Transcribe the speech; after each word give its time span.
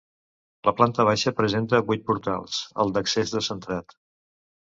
La 0.67 0.71
planta 0.77 1.03
baixa 1.09 1.33
presenta 1.41 1.81
vuit 1.91 2.03
portals, 2.09 2.57
el 2.85 2.93
d'accés 2.95 3.35
descentrat. 3.35 3.97